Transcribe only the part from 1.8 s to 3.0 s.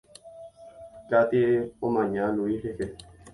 omaña Luis rehe.